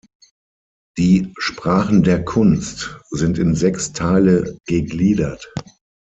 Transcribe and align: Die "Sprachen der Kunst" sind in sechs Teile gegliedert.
Die 0.97 1.31
"Sprachen 1.37 2.01
der 2.01 2.25
Kunst" 2.25 2.97
sind 3.11 3.37
in 3.37 3.53
sechs 3.53 3.93
Teile 3.93 4.57
gegliedert. 4.65 5.53